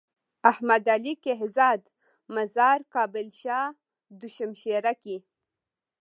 احمد 0.51 0.83
علي 0.95 1.13
کهزاد 1.23 1.81
مزار 2.35 2.79
کابل 2.93 3.27
شاه 3.41 3.67
دو 4.19 4.27
شمشيره 4.35 4.93
کي۔ 5.01 5.17